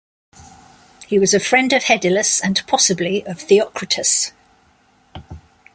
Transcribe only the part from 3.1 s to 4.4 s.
of Theocritus.